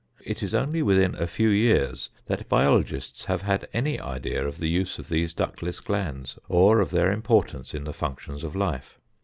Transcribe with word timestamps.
It 0.25 0.41
is 0.41 0.55
only 0.55 0.81
within 0.81 1.13
a 1.13 1.27
few 1.27 1.49
years 1.49 2.09
that 2.25 2.49
biologists 2.49 3.25
have 3.25 3.43
had 3.43 3.67
any 3.71 3.99
idea 3.99 4.43
of 4.47 4.57
the 4.57 4.67
use 4.67 4.97
of 4.97 5.09
these 5.09 5.31
ductless 5.35 5.79
glands 5.79 6.39
or 6.49 6.79
of 6.79 6.89
their 6.89 7.11
importance 7.11 7.75
in 7.75 7.83
the 7.83 7.93
functions 7.93 8.43
of 8.43 8.55
life. 8.55 8.97